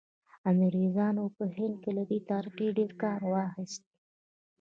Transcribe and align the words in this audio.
انګریزانو 0.49 1.23
په 1.35 1.43
هند 1.55 1.75
کې 1.81 1.91
له 1.97 2.03
دې 2.09 2.19
طریقې 2.29 2.67
ډېر 2.77 2.91
کار 3.01 3.19
واخیست. 3.31 3.83